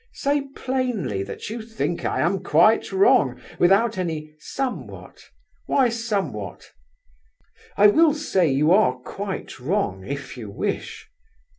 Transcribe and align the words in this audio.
Say 0.15 0.41
plainly 0.55 1.21
that 1.21 1.51
you 1.51 1.61
think 1.61 2.01
that 2.01 2.11
I 2.11 2.21
am 2.21 2.41
quite 2.41 2.91
wrong, 2.91 3.39
without 3.59 3.99
any 3.99 4.33
'somewhat'! 4.39 5.25
Why 5.67 5.89
'somewhat'?" 5.89 6.71
"I 7.77 7.85
will 7.85 8.15
say 8.15 8.47
you 8.47 8.71
are 8.71 8.95
quite 8.97 9.59
wrong, 9.59 10.03
if 10.03 10.37
you 10.37 10.49
wish." 10.49 11.07